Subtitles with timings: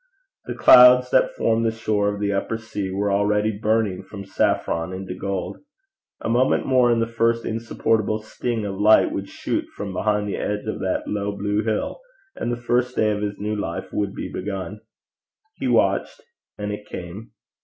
[0.45, 4.93] The clouds that formed the shore of the upper sea were already burning from saffron
[4.93, 5.59] into gold.
[6.21, 10.37] A moment more and the first insupportable sting of light would shoot from behind the
[10.37, 11.99] edge of that low blue hill,
[12.35, 14.81] and the first day of his new life would be begun.
[15.57, 16.19] He watched,
[16.57, 17.33] and it came.